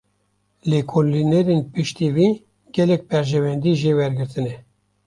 Lêkolînerên 0.69 1.61
piştî 1.73 2.07
wî, 2.15 2.29
gelek 2.75 3.01
berjewendî 3.09 3.71
jê 3.81 3.91
wergirtine 3.97 4.55